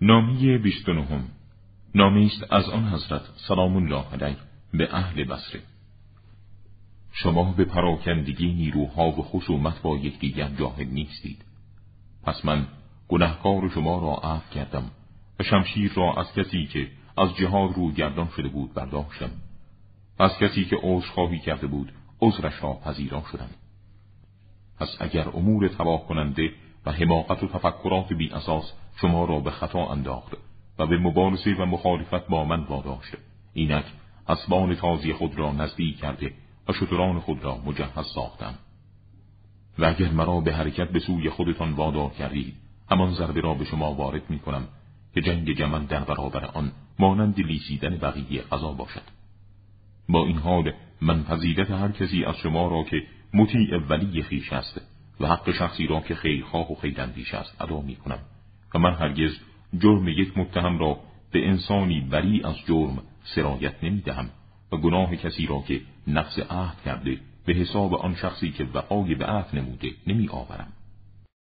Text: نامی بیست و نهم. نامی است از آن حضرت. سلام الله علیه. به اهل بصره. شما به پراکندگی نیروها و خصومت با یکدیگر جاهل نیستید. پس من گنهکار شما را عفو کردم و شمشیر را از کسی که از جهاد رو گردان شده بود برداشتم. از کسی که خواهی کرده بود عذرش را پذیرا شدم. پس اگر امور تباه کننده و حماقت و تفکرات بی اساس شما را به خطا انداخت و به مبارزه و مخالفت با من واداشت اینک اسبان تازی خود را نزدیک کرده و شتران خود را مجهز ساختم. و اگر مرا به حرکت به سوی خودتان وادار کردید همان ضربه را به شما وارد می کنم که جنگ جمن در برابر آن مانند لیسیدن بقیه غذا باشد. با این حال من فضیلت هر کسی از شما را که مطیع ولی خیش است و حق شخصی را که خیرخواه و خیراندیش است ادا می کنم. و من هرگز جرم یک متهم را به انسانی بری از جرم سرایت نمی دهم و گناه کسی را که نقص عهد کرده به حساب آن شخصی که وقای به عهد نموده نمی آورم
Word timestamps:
نامی 0.00 0.58
بیست 0.58 0.88
و 0.88 0.92
نهم. 0.92 1.24
نامی 1.94 2.26
است 2.26 2.52
از 2.52 2.68
آن 2.68 2.88
حضرت. 2.88 3.22
سلام 3.36 3.76
الله 3.76 4.04
علیه. 4.12 4.36
به 4.72 4.94
اهل 4.94 5.24
بصره. 5.24 5.62
شما 7.12 7.52
به 7.52 7.64
پراکندگی 7.64 8.52
نیروها 8.52 9.08
و 9.08 9.22
خصومت 9.22 9.82
با 9.82 9.96
یکدیگر 9.96 10.48
جاهل 10.48 10.86
نیستید. 10.86 11.44
پس 12.24 12.44
من 12.44 12.66
گنهکار 13.08 13.70
شما 13.74 13.98
را 13.98 14.30
عفو 14.30 14.54
کردم 14.54 14.90
و 15.40 15.42
شمشیر 15.42 15.92
را 15.94 16.14
از 16.14 16.32
کسی 16.32 16.66
که 16.66 16.90
از 17.16 17.36
جهاد 17.36 17.74
رو 17.76 17.92
گردان 17.92 18.28
شده 18.36 18.48
بود 18.48 18.74
برداشتم. 18.74 19.30
از 20.18 20.38
کسی 20.38 20.64
که 20.64 20.76
خواهی 21.14 21.38
کرده 21.38 21.66
بود 21.66 21.92
عذرش 22.20 22.62
را 22.62 22.74
پذیرا 22.74 23.22
شدم. 23.32 23.50
پس 24.80 24.96
اگر 25.00 25.28
امور 25.28 25.68
تباه 25.68 26.06
کننده 26.06 26.52
و 26.86 26.92
حماقت 26.92 27.42
و 27.42 27.48
تفکرات 27.48 28.12
بی 28.12 28.30
اساس 28.30 28.72
شما 29.00 29.24
را 29.24 29.40
به 29.40 29.50
خطا 29.50 29.86
انداخت 29.86 30.32
و 30.78 30.86
به 30.86 30.98
مبارزه 30.98 31.50
و 31.50 31.66
مخالفت 31.66 32.28
با 32.28 32.44
من 32.44 32.64
واداشت 32.64 33.14
اینک 33.52 33.84
اسبان 34.28 34.74
تازی 34.74 35.12
خود 35.12 35.38
را 35.38 35.52
نزدیک 35.52 35.98
کرده 35.98 36.32
و 36.68 36.72
شتران 36.72 37.20
خود 37.20 37.44
را 37.44 37.58
مجهز 37.66 38.06
ساختم. 38.14 38.54
و 39.78 39.84
اگر 39.84 40.10
مرا 40.10 40.40
به 40.40 40.54
حرکت 40.54 40.88
به 40.88 40.98
سوی 40.98 41.30
خودتان 41.30 41.72
وادار 41.72 42.10
کردید 42.10 42.54
همان 42.90 43.12
ضربه 43.12 43.40
را 43.40 43.54
به 43.54 43.64
شما 43.64 43.94
وارد 43.94 44.30
می 44.30 44.38
کنم 44.38 44.68
که 45.14 45.20
جنگ 45.20 45.52
جمن 45.52 45.84
در 45.84 46.04
برابر 46.04 46.44
آن 46.44 46.72
مانند 46.98 47.40
لیسیدن 47.40 47.96
بقیه 47.96 48.42
غذا 48.42 48.72
باشد. 48.72 49.02
با 50.08 50.26
این 50.26 50.38
حال 50.38 50.72
من 51.00 51.22
فضیلت 51.22 51.70
هر 51.70 51.92
کسی 51.92 52.24
از 52.24 52.36
شما 52.36 52.68
را 52.68 52.84
که 52.84 52.96
مطیع 53.34 53.78
ولی 53.88 54.22
خیش 54.22 54.52
است 54.52 54.80
و 55.20 55.26
حق 55.26 55.50
شخصی 55.52 55.86
را 55.86 56.00
که 56.00 56.14
خیرخواه 56.14 56.72
و 56.72 56.74
خیراندیش 56.74 57.34
است 57.34 57.62
ادا 57.62 57.80
می 57.80 57.96
کنم. 57.96 58.18
و 58.74 58.78
من 58.78 58.94
هرگز 58.94 59.38
جرم 59.78 60.08
یک 60.08 60.38
متهم 60.38 60.78
را 60.78 61.00
به 61.32 61.48
انسانی 61.48 62.00
بری 62.00 62.42
از 62.44 62.56
جرم 62.66 63.02
سرایت 63.24 63.84
نمی 63.84 64.00
دهم 64.00 64.30
و 64.72 64.76
گناه 64.76 65.16
کسی 65.16 65.46
را 65.46 65.64
که 65.68 65.80
نقص 66.06 66.38
عهد 66.38 66.76
کرده 66.84 67.18
به 67.46 67.54
حساب 67.54 67.94
آن 67.94 68.14
شخصی 68.14 68.50
که 68.50 68.66
وقای 68.74 69.14
به 69.14 69.26
عهد 69.26 69.56
نموده 69.56 69.90
نمی 70.06 70.28
آورم 70.28 70.72